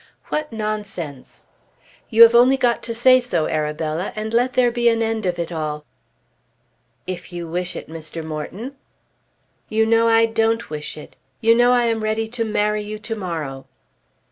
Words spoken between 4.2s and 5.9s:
let there be an end of it all."